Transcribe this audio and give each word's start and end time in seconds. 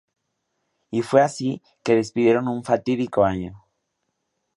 Y 0.89 1.03
fue 1.03 1.21
así 1.21 1.61
que 1.83 1.93
despidieron 1.95 2.47
un 2.47 2.63
fatídico 2.63 3.23
año. 3.23 3.63